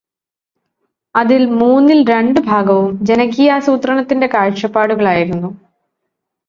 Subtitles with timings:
[1.15, 5.51] അതിൽ മൂന്നിൽരണ്ടു ഭാഗവും ജനകീയാസൂത്രണത്തിന്റെ കാഴ്ചപ്പാടുകൾ ആയിരുന്നു.